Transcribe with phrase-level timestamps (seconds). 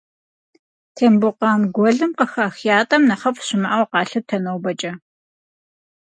[0.95, 4.91] Тамбукъан гуэлым къыхах ятӏэм нэхъыфӏ щымыӏэу къалъытэ нобэкӏэ.